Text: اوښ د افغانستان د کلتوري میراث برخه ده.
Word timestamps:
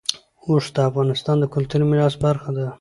اوښ 0.45 0.65
د 0.75 0.77
افغانستان 0.89 1.35
د 1.39 1.45
کلتوري 1.53 1.85
میراث 1.91 2.15
برخه 2.25 2.49
ده. 2.57 2.65